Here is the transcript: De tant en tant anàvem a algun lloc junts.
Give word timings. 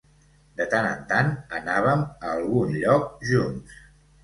De 0.61 0.65
tant 0.71 0.87
en 0.93 1.03
tant 1.11 1.29
anàvem 1.59 2.03
a 2.07 2.33
algun 2.39 2.75
lloc 2.81 3.09
junts. 3.31 3.81